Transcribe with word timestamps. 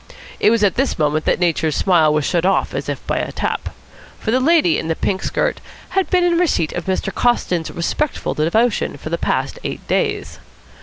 It 0.39 0.49
was 0.49 0.63
at 0.63 0.77
this 0.77 0.97
moment 0.97 1.25
that 1.25 1.39
Nature's 1.39 1.75
smile 1.75 2.11
was 2.11 2.25
shut 2.25 2.43
off 2.43 2.73
as 2.73 2.89
if 2.89 3.05
by 3.05 3.17
a 3.19 3.31
tap. 3.31 3.69
For 4.19 4.31
the 4.31 4.39
lady 4.39 4.79
in 4.79 4.87
the 4.87 4.95
pink 4.95 5.21
skirt 5.21 5.61
had 5.89 6.09
been 6.09 6.23
in 6.23 6.39
receipt 6.39 6.73
of 6.73 6.85
Mr. 6.85 7.13
Coston's 7.13 7.69
respectful 7.69 8.33
devotion 8.33 8.97
for 8.97 9.11
the 9.11 9.19
past 9.19 9.59
eight 9.63 9.87
days. 9.87 10.39